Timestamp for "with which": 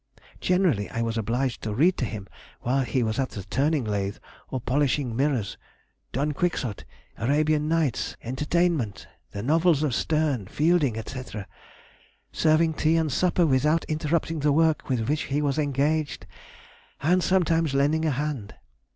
14.89-15.25